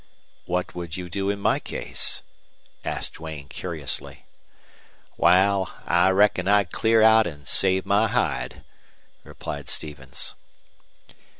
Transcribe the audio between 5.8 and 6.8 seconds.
I reckon I'd